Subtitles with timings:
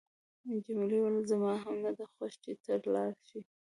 [0.65, 3.39] جميلې وويل: زما هم نه ده خوښه چې ته لاړ شې.